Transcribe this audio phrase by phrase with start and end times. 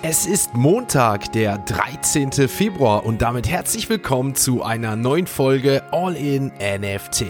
[0.00, 2.30] Es ist Montag, der 13.
[2.48, 7.24] Februar und damit herzlich willkommen zu einer neuen Folge All in NFT.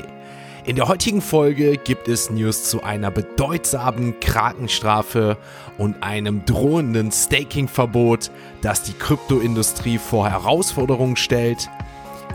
[0.67, 5.39] In der heutigen Folge gibt es News zu einer bedeutsamen Krakenstrafe
[5.79, 8.31] und einem drohenden Staking-Verbot,
[8.61, 11.71] das die Kryptoindustrie vor Herausforderungen stellt.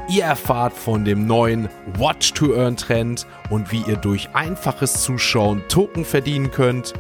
[0.10, 1.70] Ihr erfahrt von dem neuen
[2.00, 6.96] Watch-to-Earn-Trend und wie ihr durch einfaches Zuschauen Token verdienen könnt.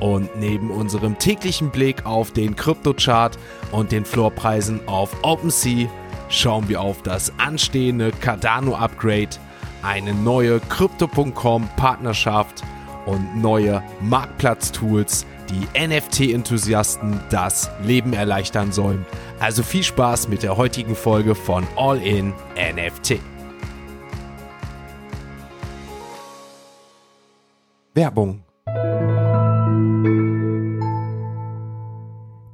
[0.00, 3.38] Und neben unserem täglichen Blick auf den Kryptochart
[3.72, 5.88] und den Floorpreisen auf OpenSea
[6.28, 9.30] schauen wir auf das anstehende Cardano Upgrade,
[9.82, 12.62] eine neue Crypto.com Partnerschaft
[13.06, 19.06] und neue Marktplatztools, die NFT-Enthusiasten das Leben erleichtern sollen.
[19.38, 23.20] Also viel Spaß mit der heutigen Folge von All in NFT.
[27.94, 28.45] Werbung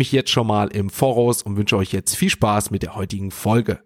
[0.00, 3.30] mich jetzt schon mal im Voraus und wünsche euch jetzt viel Spaß mit der heutigen
[3.30, 3.80] Folge.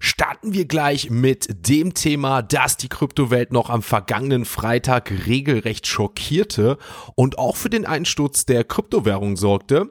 [0.00, 6.78] Starten wir gleich mit dem Thema, das die Kryptowelt noch am vergangenen Freitag regelrecht schockierte
[7.14, 9.90] und auch für den Einsturz der Kryptowährung sorgte.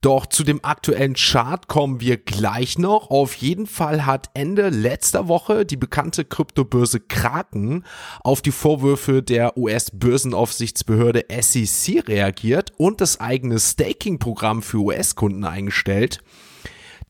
[0.00, 3.10] Doch zu dem aktuellen Chart kommen wir gleich noch.
[3.10, 7.84] Auf jeden Fall hat Ende letzter Woche die bekannte Kryptobörse Kraken
[8.20, 16.20] auf die Vorwürfe der US-Börsenaufsichtsbehörde SEC reagiert und das eigene Staking-Programm für US-Kunden eingestellt.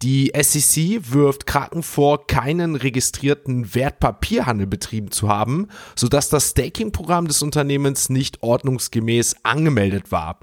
[0.01, 7.43] Die SEC wirft Kraken vor, keinen registrierten Wertpapierhandel betrieben zu haben, sodass das Staking-Programm des
[7.43, 10.39] Unternehmens nicht ordnungsgemäß angemeldet war.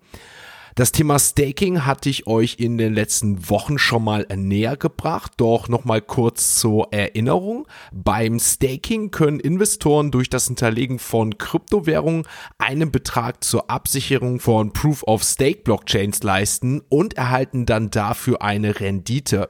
[0.78, 5.70] Das Thema Staking hatte ich euch in den letzten Wochen schon mal näher gebracht, doch
[5.70, 7.66] nochmal kurz zur Erinnerung.
[7.94, 12.28] Beim Staking können Investoren durch das Hinterlegen von Kryptowährungen
[12.58, 18.78] einen Betrag zur Absicherung von Proof of Stake Blockchains leisten und erhalten dann dafür eine
[18.82, 19.48] Rendite.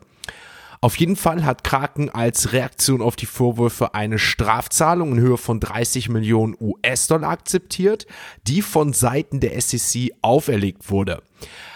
[0.81, 5.59] Auf jeden Fall hat Kraken als Reaktion auf die Vorwürfe eine Strafzahlung in Höhe von
[5.59, 8.06] 30 Millionen US-Dollar akzeptiert,
[8.47, 11.22] die von Seiten der SEC auferlegt wurde.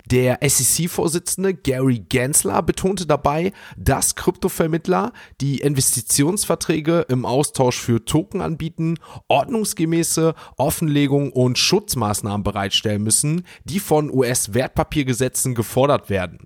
[0.09, 8.95] Der SEC-Vorsitzende Gary Gensler betonte dabei, dass Kryptovermittler, die Investitionsverträge im Austausch für Token anbieten,
[9.27, 16.39] ordnungsgemäße Offenlegung und Schutzmaßnahmen bereitstellen müssen, die von US-Wertpapiergesetzen gefordert werden.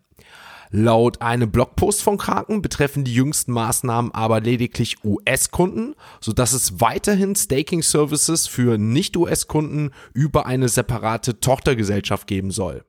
[0.75, 7.35] Laut einem Blogpost von Kraken betreffen die jüngsten Maßnahmen aber lediglich US-Kunden, sodass es weiterhin
[7.35, 12.83] Staking-Services für Nicht-US-Kunden über eine separate Tochtergesellschaft geben soll.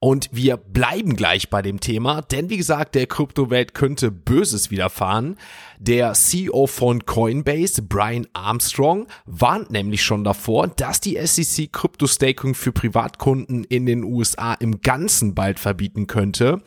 [0.00, 5.36] Und wir bleiben gleich bei dem Thema, denn wie gesagt, der Kryptowelt könnte Böses widerfahren.
[5.78, 12.72] Der CEO von Coinbase, Brian Armstrong, warnt nämlich schon davor, dass die SEC Kryptostaking für
[12.72, 16.62] Privatkunden in den USA im Ganzen bald verbieten könnte.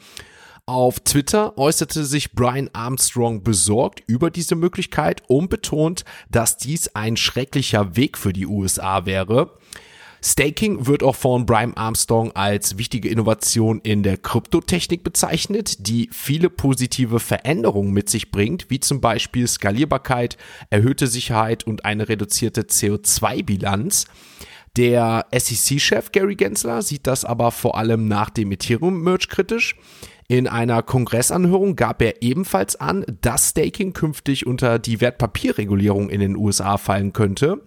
[0.70, 7.16] Auf Twitter äußerte sich Brian Armstrong besorgt über diese Möglichkeit und betont, dass dies ein
[7.16, 9.58] schrecklicher Weg für die USA wäre.
[10.28, 16.50] Staking wird auch von Brian Armstrong als wichtige Innovation in der Kryptotechnik bezeichnet, die viele
[16.50, 20.36] positive Veränderungen mit sich bringt, wie zum Beispiel Skalierbarkeit,
[20.70, 24.08] erhöhte Sicherheit und eine reduzierte CO2-Bilanz.
[24.76, 29.76] Der SEC-Chef Gary Gensler sieht das aber vor allem nach dem Ethereum-Merge kritisch.
[30.28, 36.36] In einer Kongressanhörung gab er ebenfalls an, dass Staking künftig unter die Wertpapierregulierung in den
[36.36, 37.62] USA fallen könnte.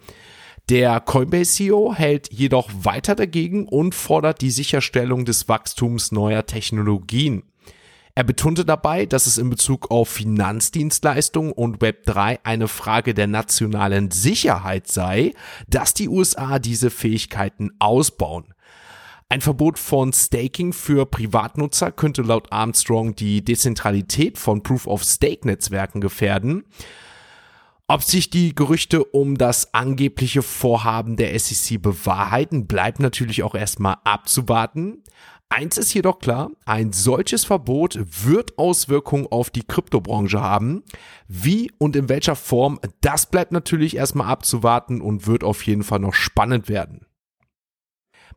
[0.69, 7.43] Der Coinbase-CEO hält jedoch weiter dagegen und fordert die Sicherstellung des Wachstums neuer Technologien.
[8.15, 14.11] Er betonte dabei, dass es in Bezug auf Finanzdienstleistungen und Web3 eine Frage der nationalen
[14.11, 15.33] Sicherheit sei,
[15.69, 18.53] dass die USA diese Fähigkeiten ausbauen.
[19.29, 26.65] Ein Verbot von Staking für Privatnutzer könnte laut Armstrong die Dezentralität von Proof-of-Stake-Netzwerken gefährden.
[27.93, 33.97] Ob sich die Gerüchte um das angebliche Vorhaben der SEC bewahrheiten, bleibt natürlich auch erstmal
[34.05, 35.03] abzuwarten.
[35.49, 40.85] Eins ist jedoch klar, ein solches Verbot wird Auswirkungen auf die Kryptobranche haben.
[41.27, 45.99] Wie und in welcher Form, das bleibt natürlich erstmal abzuwarten und wird auf jeden Fall
[45.99, 47.07] noch spannend werden.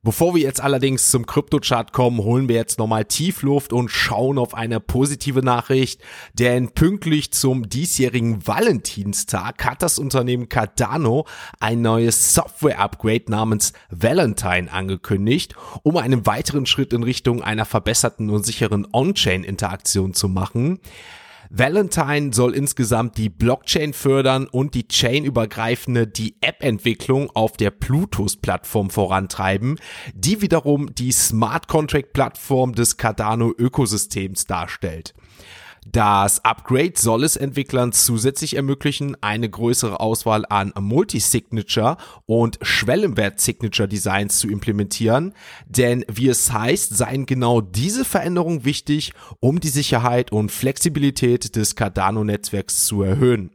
[0.05, 4.53] Bevor wir jetzt allerdings zum Kryptochart kommen, holen wir jetzt nochmal Tiefluft und schauen auf
[4.53, 6.01] eine positive Nachricht,
[6.33, 11.25] denn pünktlich zum diesjährigen Valentinstag hat das Unternehmen Cardano
[11.61, 18.45] ein neues Software-Upgrade namens Valentine angekündigt, um einen weiteren Schritt in Richtung einer verbesserten und
[18.45, 20.81] sicheren On-Chain-Interaktion zu machen.
[21.55, 29.77] Valentine soll insgesamt die Blockchain fördern und die chainübergreifende die App-Entwicklung auf der Plutus-Plattform vorantreiben,
[30.15, 35.13] die wiederum die Smart Contract-Plattform des Cardano-Ökosystems darstellt.
[35.85, 44.49] Das Upgrade soll es Entwicklern zusätzlich ermöglichen, eine größere Auswahl an Multi-Signature und Schwellenwert-Signature-Designs zu
[44.49, 45.33] implementieren,
[45.67, 51.75] denn wie es heißt, seien genau diese Veränderungen wichtig, um die Sicherheit und Flexibilität des
[51.75, 53.51] Cardano-Netzwerks zu erhöhen.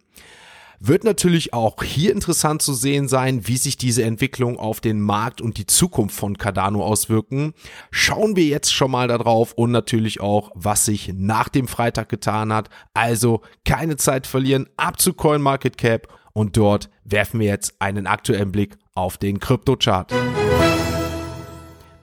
[0.81, 5.41] Wird natürlich auch hier interessant zu sehen sein, wie sich diese Entwicklung auf den Markt
[5.41, 7.53] und die Zukunft von Cardano auswirken.
[7.91, 12.53] Schauen wir jetzt schon mal darauf und natürlich auch, was sich nach dem Freitag getan
[12.53, 12.69] hat.
[12.95, 18.77] Also keine Zeit verlieren, ab zu CoinMarketCap und dort werfen wir jetzt einen aktuellen Blick
[18.95, 20.13] auf den Kryptochart.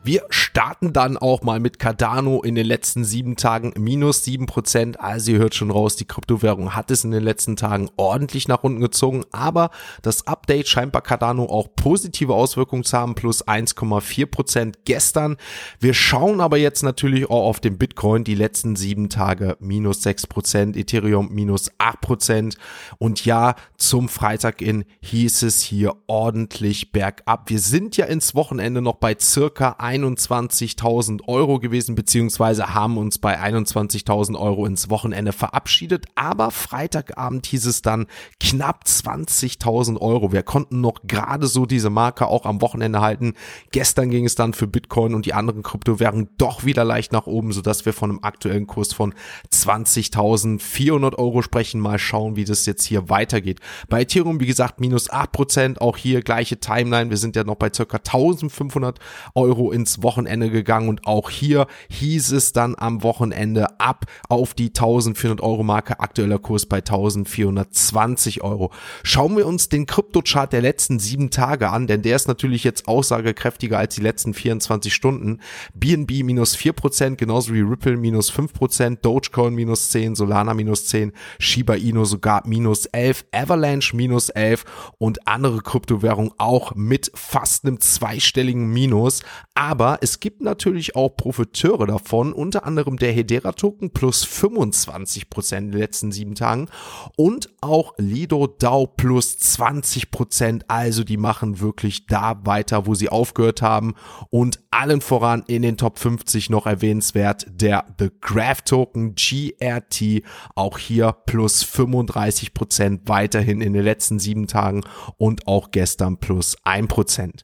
[0.06, 5.00] Wir starten dann auch mal mit Cardano in den letzten sieben Tagen minus sieben Prozent.
[5.00, 8.64] Also ihr hört schon raus, die Kryptowährung hat es in den letzten Tagen ordentlich nach
[8.64, 9.72] unten gezogen, aber
[10.04, 15.38] das Update scheint bei Cardano auch positive Auswirkungen zu haben, plus 1,4 Prozent gestern.
[15.80, 20.28] Wir schauen aber jetzt natürlich auch auf den Bitcoin, die letzten sieben Tage minus sechs
[20.28, 22.58] Prozent, Ethereum minus acht Prozent.
[23.00, 27.50] Und ja, zum Freitag in hieß es hier ordentlich bergab.
[27.50, 33.40] Wir sind ja ins Wochenende noch bei circa 21.000 Euro gewesen, beziehungsweise haben uns bei
[33.40, 36.06] 21.000 Euro ins Wochenende verabschiedet.
[36.16, 38.08] Aber Freitagabend hieß es dann
[38.40, 40.32] knapp 20.000 Euro.
[40.32, 43.34] Wir konnten noch gerade so diese Marke auch am Wochenende halten.
[43.72, 47.52] Gestern ging es dann für Bitcoin und die anderen Kryptowährungen doch wieder leicht nach oben,
[47.52, 49.14] sodass wir von einem aktuellen Kurs von
[49.52, 51.80] 20.400 Euro sprechen.
[51.80, 53.60] Mal schauen, wie das jetzt hier weitergeht.
[53.90, 55.80] Bei Ethereum, wie gesagt, minus 8%.
[55.80, 57.10] Auch hier gleiche Timeline.
[57.10, 59.00] Wir sind ja noch bei circa 1500
[59.34, 64.56] Euro in ins Wochenende gegangen und auch hier hieß es dann am Wochenende ab auf
[64.56, 68.72] die 1400 Euro Marke, aktueller Kurs bei 1420 Euro.
[69.04, 72.88] Schauen wir uns den Kryptochart der letzten sieben Tage an, denn der ist natürlich jetzt
[72.88, 75.40] aussagekräftiger als die letzten 24 Stunden.
[75.76, 81.76] BNB minus 4%, genauso wie Ripple minus 5%, Dogecoin minus 10, Solana minus 10, Shiba
[81.76, 84.66] Inu sogar minus 11, Avalanche minus 11
[84.98, 89.22] und andere Kryptowährungen auch mit fast einem zweistelligen Minus.
[89.54, 95.30] Aber aber es gibt natürlich auch Profiteure davon, unter anderem der Hedera Token plus 25
[95.30, 96.70] Prozent in den letzten sieben Tagen
[97.18, 100.64] und auch Lido DAO plus 20 Prozent.
[100.70, 103.96] Also die machen wirklich da weiter, wo sie aufgehört haben
[104.30, 110.24] und allen voran in den Top 50 noch erwähnenswert der The Graph Token GRT.
[110.56, 114.84] Auch hier plus 35 Prozent weiterhin in den letzten sieben Tagen
[115.18, 117.44] und auch gestern plus 1 Prozent.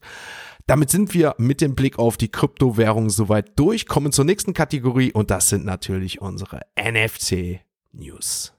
[0.71, 5.11] Damit sind wir mit dem Blick auf die Kryptowährung soweit durch, kommen zur nächsten Kategorie
[5.11, 7.59] und das sind natürlich unsere NFT
[7.91, 8.53] News.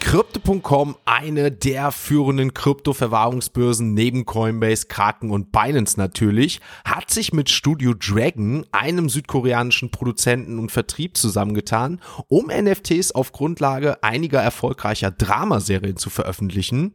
[0.00, 7.92] Crypto.com, eine der führenden Krypto-Verwahrungsbörsen neben Coinbase, Kraken und Binance natürlich, hat sich mit Studio
[7.92, 16.08] Dragon, einem südkoreanischen Produzenten und Vertrieb zusammengetan, um NFTs auf Grundlage einiger erfolgreicher Dramaserien zu
[16.08, 16.94] veröffentlichen.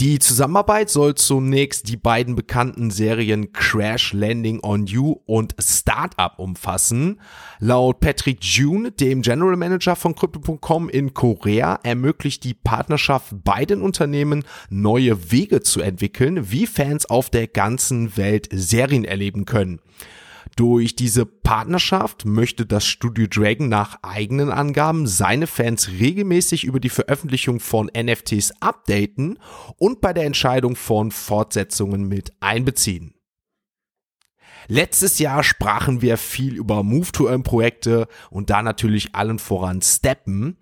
[0.00, 7.20] Die Zusammenarbeit soll zunächst die beiden bekannten Serien Crash Landing on You und Startup umfassen.
[7.58, 14.44] Laut Patrick June, dem General Manager von Crypto.com in Korea, ermöglicht die Partnerschaft beiden Unternehmen
[14.70, 19.80] neue Wege zu entwickeln, wie Fans auf der ganzen Welt Serien erleben können.
[20.56, 26.88] Durch diese Partnerschaft möchte das Studio Dragon nach eigenen Angaben seine Fans regelmäßig über die
[26.88, 29.38] Veröffentlichung von NFTs updaten
[29.76, 33.14] und bei der Entscheidung von Fortsetzungen mit einbeziehen.
[34.66, 40.58] Letztes Jahr sprachen wir viel über Move-to-Earn-Projekte und da natürlich allen voran Steppen.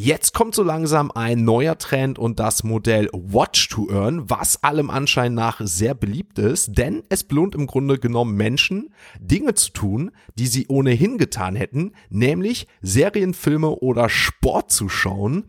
[0.00, 4.90] Jetzt kommt so langsam ein neuer Trend und das Modell Watch to Earn, was allem
[4.90, 10.12] Anschein nach sehr beliebt ist, denn es belohnt im Grunde genommen Menschen, Dinge zu tun,
[10.36, 15.46] die sie ohnehin getan hätten, nämlich Serienfilme oder Sport zu schauen.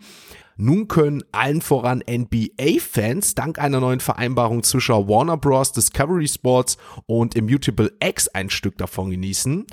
[0.62, 7.34] Nun können allen voran NBA-Fans dank einer neuen Vereinbarung zwischen Warner Bros., Discovery Sports und
[7.34, 9.66] Immutable X ein Stück davon genießen.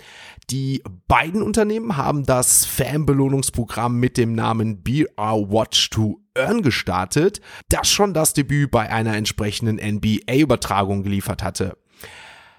[0.49, 7.91] Die beiden Unternehmen haben das Fanbelohnungsprogramm mit dem Namen BR Watch to Earn gestartet, das
[7.91, 11.77] schon das Debüt bei einer entsprechenden NBA-Übertragung geliefert hatte.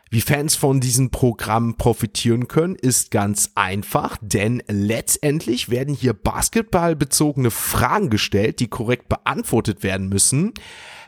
[0.09, 7.51] Wie Fans von diesem Programm profitieren können, ist ganz einfach, denn letztendlich werden hier basketballbezogene
[7.51, 10.53] Fragen gestellt, die korrekt beantwortet werden müssen.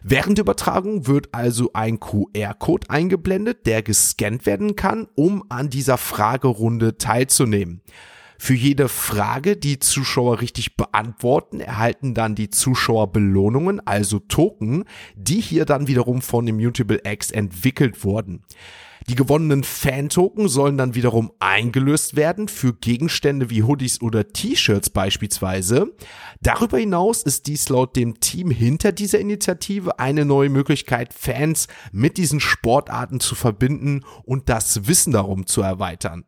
[0.03, 5.97] Während der Übertragung wird also ein QR-Code eingeblendet, der gescannt werden kann, um an dieser
[5.97, 7.81] Fragerunde teilzunehmen.
[8.41, 15.41] Für jede Frage, die Zuschauer richtig beantworten, erhalten dann die Zuschauer Belohnungen, also Token, die
[15.41, 18.43] hier dann wiederum von Immutable X entwickelt wurden.
[19.09, 25.93] Die gewonnenen Fan-Token sollen dann wiederum eingelöst werden für Gegenstände wie Hoodies oder T-Shirts beispielsweise.
[26.41, 32.17] Darüber hinaus ist dies laut dem Team hinter dieser Initiative eine neue Möglichkeit, Fans mit
[32.17, 36.23] diesen Sportarten zu verbinden und das Wissen darum zu erweitern.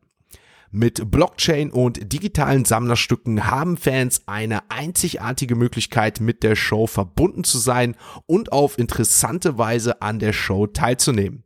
[0.74, 7.58] Mit Blockchain und digitalen Sammlerstücken haben Fans eine einzigartige Möglichkeit, mit der Show verbunden zu
[7.58, 11.44] sein und auf interessante Weise an der Show teilzunehmen.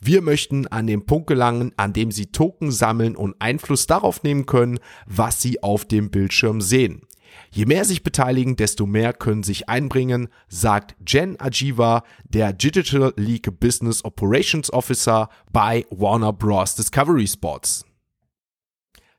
[0.00, 4.44] Wir möchten an den Punkt gelangen, an dem Sie Token sammeln und Einfluss darauf nehmen
[4.44, 7.02] können, was Sie auf dem Bildschirm sehen.
[7.52, 13.60] Je mehr sich beteiligen, desto mehr können sich einbringen, sagt Jen Ajiva, der Digital League
[13.60, 16.74] Business Operations Officer bei Warner Bros.
[16.74, 17.84] Discovery Sports.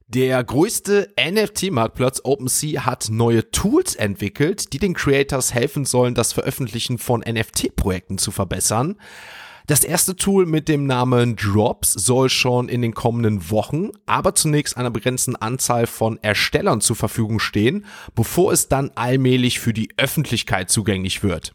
[0.08, 7.00] Der größte NFT-Marktplatz OpenSea hat neue Tools entwickelt, die den Creators helfen sollen, das Veröffentlichen
[7.00, 8.98] von NFT-Projekten zu verbessern.
[9.66, 14.78] Das erste Tool mit dem Namen Drops soll schon in den kommenden Wochen, aber zunächst
[14.78, 17.84] einer begrenzten Anzahl von Erstellern zur Verfügung stehen,
[18.14, 21.52] bevor es dann allmählich für die Öffentlichkeit zugänglich wird.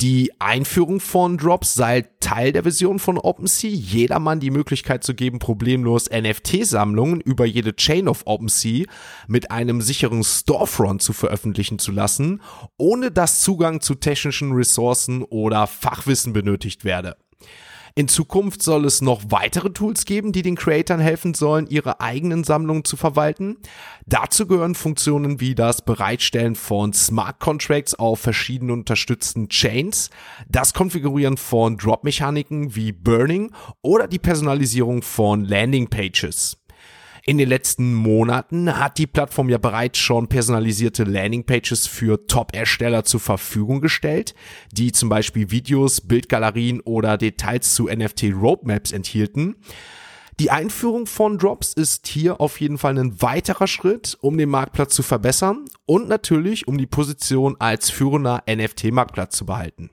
[0.00, 5.40] Die Einführung von Drops sei Teil der Vision von OpenSea, jedermann die Möglichkeit zu geben,
[5.40, 8.84] problemlos NFT-Sammlungen über jede Chain of OpenSea
[9.26, 12.42] mit einem sicheren Storefront zu veröffentlichen zu lassen,
[12.76, 17.16] ohne dass Zugang zu technischen Ressourcen oder Fachwissen benötigt werde.
[17.98, 22.44] In Zukunft soll es noch weitere Tools geben, die den Creatoren helfen sollen, ihre eigenen
[22.44, 23.56] Sammlungen zu verwalten.
[24.06, 30.10] Dazu gehören Funktionen wie das Bereitstellen von Smart Contracts auf verschiedenen unterstützten Chains,
[30.48, 33.50] das Konfigurieren von Drop-Mechaniken wie Burning
[33.82, 36.57] oder die Personalisierung von Landing Pages.
[37.28, 43.20] In den letzten Monaten hat die Plattform ja bereits schon personalisierte Landingpages für Top-Ersteller zur
[43.20, 44.34] Verfügung gestellt,
[44.72, 49.56] die zum Beispiel Videos, Bildgalerien oder Details zu NFT-Roadmaps enthielten.
[50.40, 54.94] Die Einführung von Drops ist hier auf jeden Fall ein weiterer Schritt, um den Marktplatz
[54.94, 59.90] zu verbessern und natürlich um die Position als führender NFT-Marktplatz zu behalten.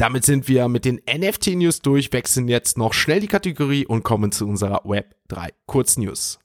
[0.00, 4.32] Damit sind wir mit den NFT-News durch, wechseln jetzt noch schnell die Kategorie und kommen
[4.32, 6.38] zu unserer Web 3 Kurznews.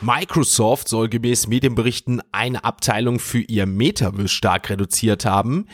[0.00, 5.66] Microsoft soll gemäß Medienberichten eine Abteilung für ihr Metaverse stark reduziert haben.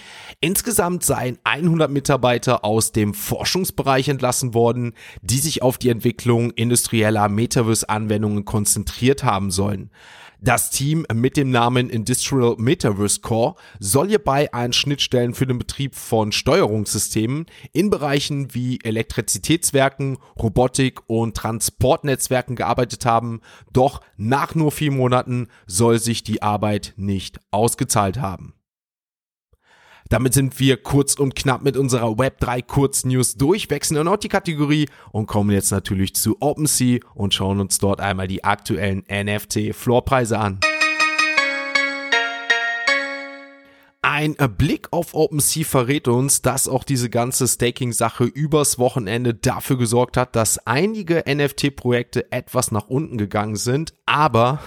[0.43, 4.93] Insgesamt seien 100 Mitarbeiter aus dem Forschungsbereich entlassen worden,
[5.23, 9.91] die sich auf die Entwicklung industrieller Metaverse-Anwendungen konzentriert haben sollen.
[10.45, 15.95] Das Team mit dem Namen Industrial Metaverse Core soll hierbei an Schnittstellen für den Betrieb
[15.95, 23.41] von Steuerungssystemen in Bereichen wie Elektrizitätswerken, Robotik und Transportnetzwerken gearbeitet haben,
[23.73, 28.53] doch nach nur vier Monaten soll sich die Arbeit nicht ausgezahlt haben.
[30.11, 34.89] Damit sind wir kurz und knapp mit unserer Web3 Kurznews durch, wechseln erneut die Kategorie
[35.13, 40.61] und kommen jetzt natürlich zu OpenSea und schauen uns dort einmal die aktuellen NFT-Floorpreise an.
[44.17, 50.17] Ein Blick auf OpenSea verrät uns, dass auch diese ganze Staking-Sache übers Wochenende dafür gesorgt
[50.17, 54.61] hat, dass einige NFT-Projekte etwas nach unten gegangen sind, aber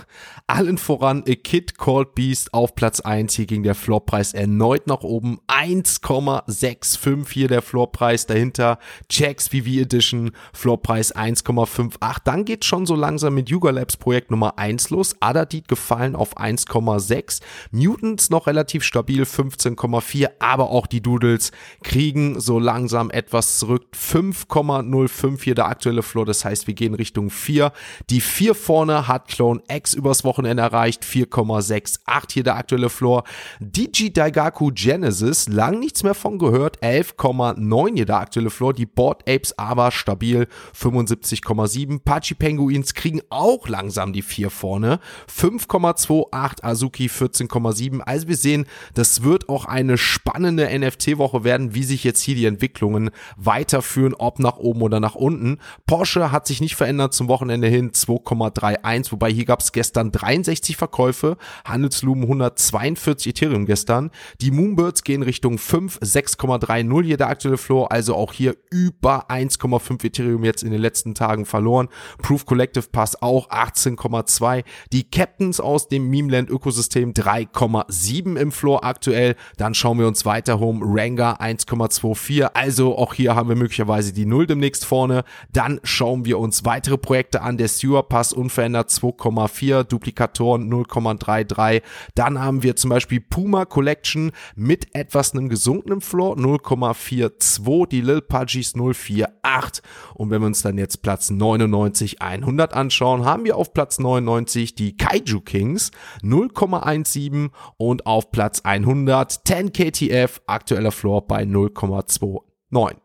[0.47, 3.35] allen voran A Kid Called Beast auf Platz 1.
[3.35, 5.39] Hier ging der Floorpreis erneut nach oben.
[5.47, 8.25] 1,65 hier der Floorpreis.
[8.25, 12.17] Dahinter Checks VV Edition, Floorpreis 1,58.
[12.25, 15.15] Dann geht schon so langsam mit Yuga Labs Projekt Nummer 1 los.
[15.21, 17.41] Adadit gefallen auf 1,6.
[17.71, 21.51] Mutants noch relativ stabil 15,4, aber auch die Doodles
[21.83, 23.83] kriegen so langsam etwas zurück.
[23.95, 27.71] 5,05 hier der aktuelle Floor, das heißt, wir gehen Richtung 4.
[28.09, 33.23] Die 4 vorne hat Clone X übers Wochenende erreicht, 4,68 hier der aktuelle Floor.
[33.59, 38.73] DJ Daigaku Genesis, lang nichts mehr von gehört, 11,9 hier der aktuelle Floor.
[38.73, 41.99] Die Board Apes aber stabil, 75,7.
[42.03, 44.99] Pachi Penguins kriegen auch langsam die 4 vorne,
[45.31, 47.99] 5,28, Azuki 14,7.
[48.01, 52.45] Also wir sehen, das wird auch eine spannende NFT-Woche werden, wie sich jetzt hier die
[52.45, 55.59] Entwicklungen weiterführen, ob nach oben oder nach unten.
[55.85, 60.77] Porsche hat sich nicht verändert zum Wochenende hin, 2,31, wobei hier gab es gestern 63
[60.77, 64.11] Verkäufe, Handelslumen 142 Ethereum gestern.
[64.39, 70.05] Die Moonbirds gehen Richtung 5, 6,30 hier der aktuelle Floor, also auch hier über 1,5
[70.05, 71.89] Ethereum jetzt in den letzten Tagen verloren.
[72.21, 74.63] Proof Collective Pass auch 18,2.
[74.93, 79.16] Die Captains aus dem Memeland Ökosystem 3,7 im Floor aktuell.
[79.57, 80.81] Dann schauen wir uns weiter um.
[80.83, 82.43] Ranga 1,24.
[82.53, 85.23] Also auch hier haben wir möglicherweise die Null demnächst vorne.
[85.51, 87.57] Dann schauen wir uns weitere Projekte an.
[87.57, 89.83] Der Sewer Pass unverändert 2,4.
[89.83, 91.81] Duplikatoren 0,33.
[92.15, 97.87] Dann haben wir zum Beispiel Puma Collection mit etwas einem gesunkenen Floor 0,42.
[97.87, 99.81] Die Lil Pudgies 0,48.
[100.13, 104.75] Und wenn wir uns dann jetzt Platz 99, 100 anschauen, haben wir auf Platz 99
[104.75, 109.06] die Kaiju Kings 0,17 und auf Platz 100
[109.43, 112.95] 10 KTF, aktueller Floor bei 0,29.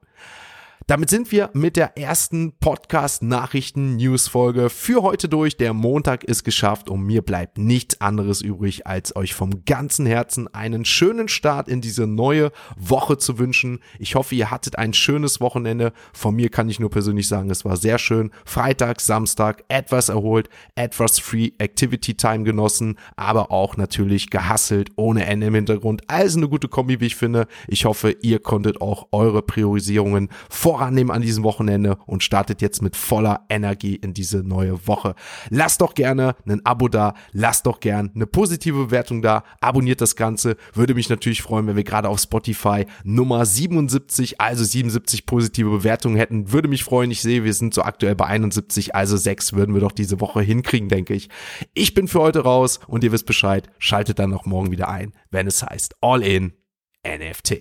[0.92, 5.56] Damit sind wir mit der ersten Podcast-Nachrichten-News-Folge für heute durch.
[5.56, 10.52] Der Montag ist geschafft und mir bleibt nichts anderes übrig, als euch vom ganzen Herzen
[10.52, 13.78] einen schönen Start in diese neue Woche zu wünschen.
[13.98, 15.94] Ich hoffe, ihr hattet ein schönes Wochenende.
[16.12, 18.30] Von mir kann ich nur persönlich sagen, es war sehr schön.
[18.44, 25.46] Freitag, Samstag etwas erholt, etwas Free Activity Time genossen, aber auch natürlich gehasselt ohne Ende
[25.46, 26.02] im Hintergrund.
[26.08, 27.46] Also eine gute Kombi, wie ich finde.
[27.66, 32.82] Ich hoffe, ihr konntet auch eure Priorisierungen vor vorannehmen an diesem Wochenende und startet jetzt
[32.82, 35.14] mit voller Energie in diese neue Woche.
[35.48, 40.16] Lasst doch gerne ein Abo da, lasst doch gerne eine positive Bewertung da, abonniert das
[40.16, 40.56] Ganze.
[40.74, 46.16] Würde mich natürlich freuen, wenn wir gerade auf Spotify Nummer 77, also 77 positive Bewertungen
[46.16, 46.50] hätten.
[46.50, 47.12] Würde mich freuen.
[47.12, 50.40] Ich sehe, wir sind so aktuell bei 71, also 6 würden wir doch diese Woche
[50.40, 51.28] hinkriegen, denke ich.
[51.74, 53.70] Ich bin für heute raus und ihr wisst Bescheid.
[53.78, 56.54] Schaltet dann noch morgen wieder ein, wenn es heißt All in
[57.06, 57.60] NFT.